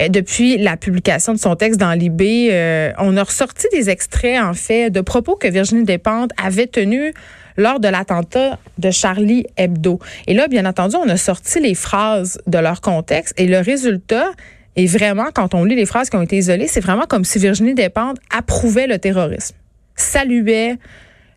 euh, 0.00 0.08
depuis 0.08 0.58
la 0.58 0.76
publication 0.76 1.32
de 1.32 1.38
son 1.38 1.56
texte 1.56 1.78
dans 1.78 1.92
l'IB, 1.92 2.22
euh, 2.50 2.92
on 2.98 3.16
a 3.16 3.22
ressorti 3.22 3.66
des 3.72 3.90
extraits, 3.90 4.40
en 4.40 4.54
fait, 4.54 4.90
de 4.90 5.00
propos 5.00 5.36
que 5.36 5.48
Virginie 5.48 5.84
Despentes 5.84 6.32
avait 6.42 6.66
tenus 6.66 7.12
lors 7.56 7.80
de 7.80 7.88
l'attentat 7.88 8.58
de 8.78 8.90
Charlie 8.90 9.46
Hebdo. 9.56 9.98
Et 10.26 10.34
là, 10.34 10.48
bien 10.48 10.66
entendu, 10.66 10.96
on 10.96 11.08
a 11.08 11.16
sorti 11.16 11.60
les 11.60 11.74
phrases 11.74 12.38
de 12.46 12.58
leur 12.58 12.80
contexte 12.80 13.34
et 13.38 13.46
le 13.46 13.58
résultat 13.60 14.30
est 14.76 14.86
vraiment, 14.86 15.26
quand 15.34 15.54
on 15.54 15.64
lit 15.64 15.74
les 15.74 15.86
phrases 15.86 16.10
qui 16.10 16.16
ont 16.16 16.22
été 16.22 16.36
isolées, 16.36 16.68
c'est 16.68 16.80
vraiment 16.80 17.06
comme 17.06 17.24
si 17.24 17.38
Virginie 17.38 17.74
Despentes 17.74 18.18
approuvait 18.30 18.86
le 18.86 18.98
terrorisme, 18.98 19.56
saluait 19.96 20.76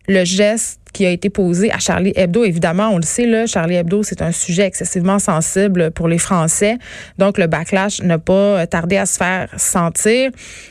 le 0.08 0.24
geste 0.24 0.80
qui 0.92 1.06
a 1.06 1.10
été 1.10 1.30
posé 1.30 1.70
à 1.70 1.78
Charlie 1.78 2.12
Hebdo. 2.16 2.44
Évidemment, 2.44 2.88
on 2.88 2.96
le 2.96 3.02
sait, 3.02 3.26
là, 3.26 3.46
Charlie 3.46 3.76
Hebdo, 3.76 4.02
c'est 4.02 4.22
un 4.22 4.32
sujet 4.32 4.64
excessivement 4.64 5.18
sensible 5.18 5.90
pour 5.92 6.08
les 6.08 6.18
Français. 6.18 6.78
Donc, 7.18 7.38
le 7.38 7.46
backlash 7.46 8.02
n'a 8.02 8.18
pas 8.18 8.66
tardé 8.66 8.96
à 8.96 9.06
se 9.06 9.16
faire 9.16 9.48
sentir 9.56 10.30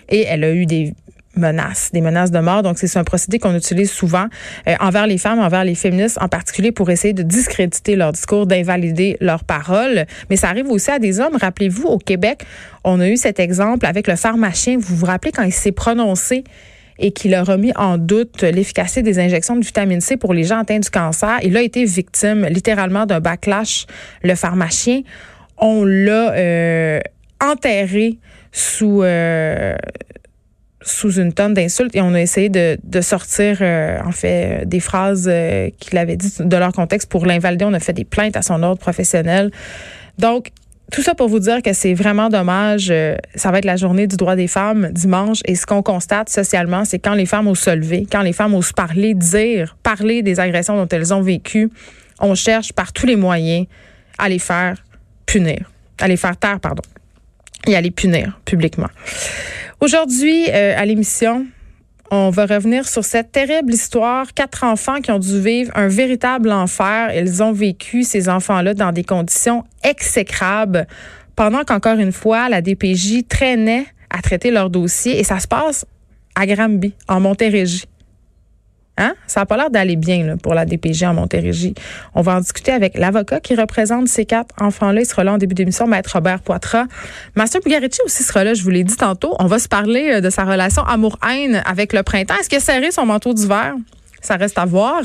et 0.09 0.23
elle 0.23 0.43
a 0.43 0.51
eu 0.51 0.65
des 0.65 0.93
menaces, 1.35 1.91
des 1.93 2.01
menaces 2.01 2.31
de 2.31 2.39
mort. 2.39 2.63
Donc, 2.63 2.77
c'est 2.77 2.97
un 2.97 3.03
procédé 3.03 3.39
qu'on 3.39 3.55
utilise 3.55 3.91
souvent 3.91 4.27
euh, 4.67 4.75
envers 4.79 5.07
les 5.07 5.17
femmes, 5.17 5.39
envers 5.39 5.63
les 5.63 5.75
féministes 5.75 6.17
en 6.21 6.27
particulier 6.27 6.71
pour 6.71 6.89
essayer 6.89 7.13
de 7.13 7.23
discréditer 7.23 7.95
leur 7.95 8.11
discours, 8.11 8.45
d'invalider 8.45 9.17
leurs 9.21 9.43
paroles. 9.43 10.05
Mais 10.29 10.35
ça 10.35 10.49
arrive 10.49 10.69
aussi 10.69 10.91
à 10.91 10.99
des 10.99 11.19
hommes. 11.19 11.37
Rappelez-vous, 11.39 11.87
au 11.87 11.97
Québec, 11.97 12.43
on 12.83 12.99
a 12.99 13.07
eu 13.07 13.17
cet 13.17 13.39
exemple 13.39 13.85
avec 13.85 14.07
le 14.07 14.15
pharmacien. 14.15 14.77
Vous 14.79 14.95
vous 14.95 15.05
rappelez 15.05 15.31
quand 15.31 15.43
il 15.43 15.53
s'est 15.53 15.71
prononcé 15.71 16.43
et 17.01 17.11
qu'il 17.11 17.33
a 17.33 17.43
remis 17.43 17.71
en 17.77 17.97
doute 17.97 18.41
l'efficacité 18.41 19.01
des 19.01 19.19
injections 19.19 19.55
de 19.55 19.63
vitamine 19.63 20.01
C 20.01 20.17
pour 20.17 20.33
les 20.33 20.43
gens 20.43 20.59
atteints 20.59 20.79
du 20.79 20.89
cancer? 20.89 21.39
Il 21.43 21.55
a 21.55 21.61
été 21.61 21.85
victime 21.85 22.45
littéralement 22.47 23.05
d'un 23.05 23.19
backlash. 23.21 23.85
Le 24.23 24.35
pharmacien, 24.35 25.01
on 25.57 25.85
l'a 25.85 26.33
euh, 26.33 26.99
enterré 27.41 28.17
sous 28.51 29.03
euh, 29.03 29.75
sous 30.81 31.19
une 31.19 31.33
tonne 31.33 31.53
d'insultes 31.53 31.95
et 31.95 32.01
on 32.01 32.13
a 32.13 32.21
essayé 32.21 32.49
de, 32.49 32.77
de 32.83 33.01
sortir 33.01 33.57
euh, 33.61 33.99
en 34.05 34.11
fait 34.11 34.63
des 34.65 34.79
phrases 34.79 35.29
qu'il 35.79 35.97
avait 35.97 36.15
dites 36.15 36.41
de 36.41 36.57
leur 36.57 36.71
contexte 36.71 37.09
pour 37.09 37.25
l'invalider. 37.25 37.65
On 37.65 37.73
a 37.73 37.79
fait 37.79 37.93
des 37.93 38.05
plaintes 38.05 38.37
à 38.37 38.41
son 38.41 38.63
ordre 38.63 38.79
professionnel. 38.79 39.51
Donc 40.17 40.51
tout 40.91 41.03
ça 41.03 41.13
pour 41.13 41.29
vous 41.29 41.39
dire 41.39 41.61
que 41.61 41.73
c'est 41.73 41.93
vraiment 41.93 42.29
dommage. 42.29 42.89
Euh, 42.89 43.15
ça 43.35 43.51
va 43.51 43.59
être 43.59 43.65
la 43.65 43.75
journée 43.75 44.07
du 44.07 44.17
droit 44.17 44.35
des 44.35 44.47
femmes 44.47 44.89
dimanche. 44.91 45.39
Et 45.45 45.55
ce 45.55 45.65
qu'on 45.65 45.83
constate 45.83 46.29
socialement, 46.29 46.83
c'est 46.85 46.99
quand 46.99 47.13
les 47.13 47.25
femmes 47.25 47.47
osent 47.47 47.59
se 47.59 47.69
lever, 47.69 48.07
quand 48.11 48.21
les 48.21 48.33
femmes 48.33 48.55
osent 48.55 48.73
parler, 48.73 49.13
dire, 49.13 49.77
parler 49.83 50.23
des 50.23 50.39
agressions 50.39 50.75
dont 50.75 50.87
elles 50.87 51.13
ont 51.13 51.21
vécu, 51.21 51.69
on 52.19 52.33
cherche 52.33 52.73
par 52.73 52.91
tous 52.91 53.05
les 53.05 53.15
moyens 53.15 53.67
à 54.17 54.29
les 54.29 54.39
faire 54.39 54.83
punir, 55.25 55.71
à 55.99 56.07
les 56.07 56.17
faire 56.17 56.35
taire, 56.35 56.59
pardon, 56.59 56.83
et 57.67 57.75
à 57.75 57.81
les 57.81 57.91
punir 57.91 58.39
publiquement. 58.45 58.89
Aujourd'hui, 59.81 60.45
euh, 60.49 60.73
à 60.75 60.85
l'émission, 60.85 61.45
on 62.11 62.31
va 62.31 62.45
revenir 62.45 62.87
sur 62.87 63.05
cette 63.05 63.31
terrible 63.31 63.73
histoire. 63.73 64.33
Quatre 64.33 64.65
enfants 64.65 64.99
qui 64.99 65.09
ont 65.11 65.19
dû 65.19 65.39
vivre 65.39 65.71
un 65.73 65.87
véritable 65.87 66.51
enfer. 66.51 67.15
Ils 67.15 67.41
ont 67.41 67.53
vécu, 67.53 68.03
ces 68.03 68.27
enfants-là, 68.27 68.73
dans 68.73 68.91
des 68.91 69.05
conditions 69.05 69.63
exécrables 69.83 70.85
pendant 71.39 71.63
qu'encore 71.63 71.97
une 71.97 72.11
fois, 72.11 72.49
la 72.49 72.61
DPJ 72.61 73.25
traînait 73.29 73.85
à 74.09 74.21
traiter 74.21 74.51
leur 74.51 74.69
dossier 74.69 75.17
et 75.17 75.23
ça 75.23 75.39
se 75.39 75.47
passe 75.47 75.85
à 76.35 76.45
Granby, 76.45 76.93
en 77.07 77.21
Montérégie. 77.21 77.85
Hein? 78.99 79.13
Ça 79.27 79.39
n'a 79.39 79.45
pas 79.45 79.55
l'air 79.57 79.69
d'aller 79.69 79.95
bien 79.95 80.35
pour 80.37 80.53
la 80.53 80.65
DPG 80.65 81.05
en 81.05 81.13
Montérégie. 81.13 81.73
On 82.13 82.21
va 82.21 82.35
en 82.35 82.41
discuter 82.41 82.71
avec 82.71 82.97
l'avocat 82.97 83.39
qui 83.39 83.55
représente 83.55 84.09
ces 84.09 84.25
quatre 84.25 84.53
enfants-là. 84.59 85.01
Il 85.01 85.05
sera 85.05 85.23
là 85.23 85.33
en 85.33 85.37
début 85.37 85.55
d'émission, 85.55 85.87
Maître 85.87 86.11
Robert 86.13 86.41
Poitras. 86.41 86.85
Master 87.35 87.61
Bugarici 87.61 88.01
aussi 88.05 88.23
sera 88.23 88.43
là, 88.43 88.53
je 88.53 88.61
vous 88.61 88.69
l'ai 88.69 88.83
dit 88.83 88.97
tantôt. 88.97 89.35
On 89.39 89.45
va 89.45 89.57
se 89.57 89.69
parler 89.69 90.11
euh, 90.15 90.21
de 90.21 90.29
sa 90.29 90.43
relation 90.43 90.83
amour-haine 90.83 91.63
avec 91.65 91.93
le 91.93 92.03
printemps. 92.03 92.35
Est-ce 92.39 92.49
qu'il 92.49 92.59
a 92.59 92.91
son 92.91 93.05
manteau 93.05 93.33
d'hiver? 93.33 93.75
Ça 94.21 94.35
reste 94.35 94.57
à 94.57 94.65
voir. 94.65 95.01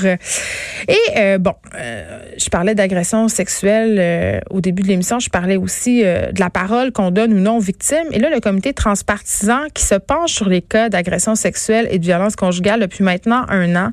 Et 0.88 0.98
euh, 1.16 1.38
bon, 1.38 1.54
euh, 1.76 2.20
je 2.36 2.48
parlais 2.48 2.74
d'agression 2.74 3.28
sexuelle 3.28 3.96
euh, 3.98 4.40
au 4.50 4.60
début 4.60 4.82
de 4.82 4.88
l'émission. 4.88 5.18
Je 5.18 5.30
parlais 5.30 5.56
aussi 5.56 6.02
de 6.02 6.38
la 6.38 6.50
parole 6.50 6.92
qu'on 6.92 7.10
donne 7.10 7.32
ou 7.32 7.38
non 7.38 7.56
aux 7.56 7.60
victimes. 7.60 8.06
Et 8.12 8.18
là, 8.18 8.30
le 8.30 8.40
comité 8.40 8.72
transpartisan 8.72 9.60
qui 9.72 9.84
se 9.84 9.94
penche 9.94 10.32
sur 10.32 10.48
les 10.48 10.62
cas 10.62 10.88
d'agression 10.88 11.34
sexuelle 11.34 11.88
et 11.90 11.98
de 11.98 12.04
violence 12.04 12.36
conjugale 12.36 12.80
depuis 12.80 13.04
maintenant 13.04 13.44
un 13.48 13.76
an 13.76 13.90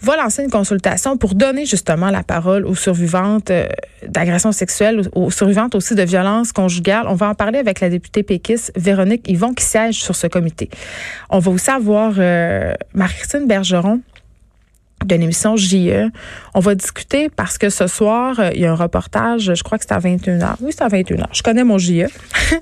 va 0.00 0.16
lancer 0.16 0.44
une 0.44 0.50
consultation 0.50 1.16
pour 1.16 1.34
donner 1.34 1.66
justement 1.66 2.10
la 2.10 2.22
parole 2.22 2.64
aux 2.66 2.76
survivantes 2.76 3.50
d'agression 4.06 4.52
sexuelle, 4.52 5.02
aux 5.12 5.32
survivantes 5.32 5.74
aussi 5.74 5.96
de 5.96 6.02
violence 6.02 6.52
conjugale. 6.52 7.06
On 7.08 7.14
va 7.14 7.28
en 7.30 7.34
parler 7.34 7.58
avec 7.58 7.80
la 7.80 7.88
députée 7.88 8.22
péquiste 8.22 8.70
Véronique 8.76 9.28
Yvon 9.28 9.54
qui 9.54 9.64
siège 9.64 10.00
sur 10.00 10.14
ce 10.14 10.28
comité. 10.28 10.70
On 11.30 11.40
va 11.40 11.50
aussi 11.50 11.70
avoir 11.70 12.12
Marie-Christine 12.94 13.48
Bergeron 13.48 14.00
de 15.04 15.14
l'émission 15.14 15.56
JE. 15.56 16.10
On 16.54 16.60
va 16.60 16.74
discuter 16.74 17.28
parce 17.28 17.58
que 17.58 17.70
ce 17.70 17.86
soir, 17.86 18.38
euh, 18.40 18.50
il 18.54 18.60
y 18.60 18.66
a 18.66 18.72
un 18.72 18.74
reportage, 18.74 19.54
je 19.54 19.62
crois 19.62 19.78
que 19.78 19.84
c'est 19.86 19.94
à 19.94 19.98
21h. 19.98 20.56
Oui, 20.60 20.72
c'est 20.72 20.82
à 20.82 20.88
21h. 20.88 21.26
Je 21.32 21.42
connais 21.42 21.64
mon 21.64 21.78
JE. 21.78 22.06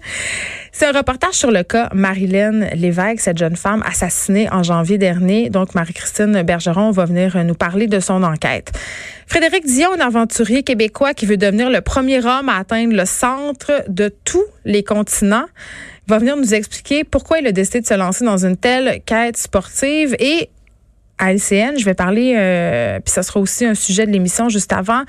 c'est 0.72 0.86
un 0.86 0.92
reportage 0.92 1.34
sur 1.34 1.50
le 1.50 1.62
cas 1.62 1.88
Marilyn 1.94 2.66
Lévesque, 2.74 3.20
cette 3.20 3.38
jeune 3.38 3.56
femme 3.56 3.82
assassinée 3.86 4.50
en 4.50 4.62
janvier 4.62 4.98
dernier. 4.98 5.50
Donc, 5.50 5.74
Marie-Christine 5.74 6.42
Bergeron 6.42 6.90
va 6.90 7.04
venir 7.04 7.42
nous 7.44 7.54
parler 7.54 7.86
de 7.86 8.00
son 8.00 8.22
enquête. 8.22 8.72
Frédéric 9.26 9.66
Dion, 9.66 9.90
un 9.98 10.06
aventurier 10.06 10.62
québécois 10.62 11.14
qui 11.14 11.26
veut 11.26 11.36
devenir 11.36 11.68
le 11.70 11.80
premier 11.80 12.24
homme 12.24 12.48
à 12.48 12.58
atteindre 12.58 12.94
le 12.94 13.04
centre 13.06 13.84
de 13.88 14.14
tous 14.24 14.44
les 14.64 14.84
continents, 14.84 15.46
va 16.06 16.18
venir 16.18 16.36
nous 16.36 16.54
expliquer 16.54 17.02
pourquoi 17.02 17.40
il 17.40 17.46
a 17.46 17.52
décidé 17.52 17.80
de 17.80 17.86
se 17.86 17.94
lancer 17.94 18.24
dans 18.24 18.44
une 18.46 18.56
telle 18.56 19.00
quête 19.04 19.36
sportive 19.36 20.14
et 20.20 20.50
à 21.18 21.32
LCN. 21.32 21.78
Je 21.78 21.84
vais 21.84 21.94
parler, 21.94 22.34
euh, 22.36 23.00
puis 23.00 23.12
ça 23.12 23.22
sera 23.22 23.40
aussi 23.40 23.64
un 23.64 23.74
sujet 23.74 24.06
de 24.06 24.12
l'émission 24.12 24.48
juste 24.48 24.72
avant. 24.72 25.02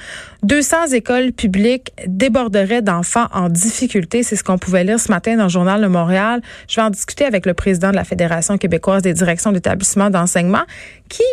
200 0.43 0.87
écoles 0.93 1.31
publiques 1.31 1.91
déborderaient 2.07 2.81
d'enfants 2.81 3.27
en 3.33 3.49
difficulté. 3.49 4.23
C'est 4.23 4.35
ce 4.35 4.43
qu'on 4.43 4.57
pouvait 4.57 4.83
lire 4.83 4.99
ce 4.99 5.11
matin 5.11 5.35
dans 5.35 5.43
le 5.43 5.49
journal 5.49 5.81
de 5.81 5.87
Montréal. 5.87 6.41
Je 6.67 6.75
vais 6.75 6.81
en 6.81 6.89
discuter 6.89 7.25
avec 7.25 7.45
le 7.45 7.53
président 7.53 7.91
de 7.91 7.95
la 7.95 8.03
Fédération 8.03 8.57
québécoise 8.57 9.01
des 9.01 9.13
directions 9.13 9.51
d'établissements 9.51 10.09
d'enseignement 10.09 10.63
qui 11.09 11.23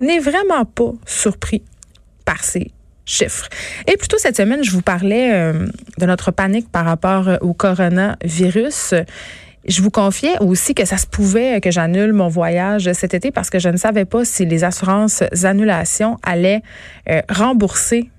n'est 0.00 0.20
vraiment 0.20 0.64
pas 0.64 0.92
surpris 1.06 1.62
par 2.24 2.42
ces 2.42 2.72
chiffres. 3.04 3.48
Et 3.86 3.96
plutôt 3.96 4.18
cette 4.18 4.36
semaine, 4.36 4.64
je 4.64 4.72
vous 4.72 4.82
parlais 4.82 5.32
euh, 5.32 5.66
de 5.98 6.06
notre 6.06 6.32
panique 6.32 6.70
par 6.70 6.84
rapport 6.84 7.28
au 7.40 7.54
coronavirus. 7.54 8.94
Je 9.68 9.82
vous 9.82 9.90
confiais 9.90 10.38
aussi 10.40 10.74
que 10.74 10.84
ça 10.84 10.96
se 10.96 11.06
pouvait 11.06 11.60
que 11.60 11.70
j'annule 11.70 12.12
mon 12.12 12.28
voyage 12.28 12.92
cet 12.92 13.14
été 13.14 13.32
parce 13.32 13.50
que 13.50 13.58
je 13.58 13.68
ne 13.68 13.76
savais 13.76 14.04
pas 14.04 14.24
si 14.24 14.46
les 14.46 14.62
assurances 14.62 15.24
annulations 15.42 16.18
allaient 16.22 16.62
euh, 17.10 17.20
rembourser 17.28 18.10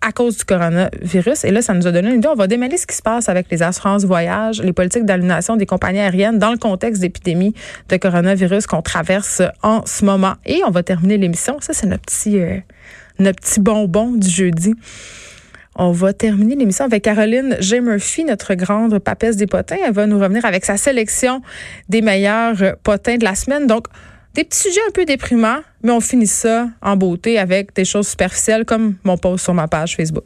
à 0.00 0.12
cause 0.12 0.36
du 0.36 0.44
coronavirus. 0.44 1.44
Et 1.44 1.50
là, 1.50 1.62
ça 1.62 1.72
nous 1.72 1.86
a 1.86 1.92
donné 1.92 2.10
une 2.10 2.16
idée. 2.16 2.28
On 2.28 2.34
va 2.34 2.46
démêler 2.46 2.76
ce 2.76 2.86
qui 2.86 2.94
se 2.94 3.02
passe 3.02 3.28
avec 3.28 3.46
les 3.50 3.62
assurances 3.62 4.04
voyage, 4.04 4.60
les 4.62 4.74
politiques 4.74 5.06
d'annulation 5.06 5.56
des 5.56 5.66
compagnies 5.66 6.00
aériennes 6.00 6.38
dans 6.38 6.52
le 6.52 6.58
contexte 6.58 7.00
d'épidémie 7.00 7.54
de 7.88 7.96
coronavirus 7.96 8.66
qu'on 8.66 8.82
traverse 8.82 9.42
en 9.62 9.84
ce 9.86 10.04
moment. 10.04 10.34
Et 10.44 10.60
on 10.66 10.70
va 10.70 10.82
terminer 10.82 11.16
l'émission. 11.16 11.56
Ça, 11.60 11.72
c'est 11.72 11.86
notre 11.86 12.04
petit, 12.04 12.38
euh, 12.38 12.58
notre 13.18 13.40
petit 13.40 13.60
bonbon 13.60 14.12
du 14.12 14.28
jeudi. 14.28 14.74
On 15.76 15.90
va 15.90 16.12
terminer 16.12 16.54
l'émission 16.54 16.84
avec 16.84 17.02
Caroline 17.02 17.56
J. 17.58 17.80
Murphy, 17.80 18.24
notre 18.24 18.54
grande 18.54 18.98
papesse 19.00 19.36
des 19.36 19.46
potins. 19.46 19.76
Elle 19.84 19.92
va 19.92 20.06
nous 20.06 20.18
revenir 20.18 20.44
avec 20.44 20.64
sa 20.64 20.76
sélection 20.76 21.42
des 21.88 22.00
meilleurs 22.00 22.76
potins 22.82 23.16
de 23.16 23.24
la 23.24 23.34
semaine. 23.34 23.66
Donc, 23.66 23.86
des 24.34 24.44
petits 24.44 24.58
sujets 24.58 24.80
un 24.88 24.92
peu 24.92 25.04
déprimants, 25.04 25.60
mais 25.82 25.90
on 25.90 26.00
finit 26.00 26.26
ça 26.26 26.68
en 26.80 26.96
beauté 26.96 27.38
avec 27.38 27.74
des 27.74 27.84
choses 27.84 28.08
superficielles 28.08 28.64
comme 28.64 28.94
mon 29.04 29.16
post 29.16 29.44
sur 29.44 29.54
ma 29.54 29.68
page 29.68 29.96
Facebook. 29.96 30.24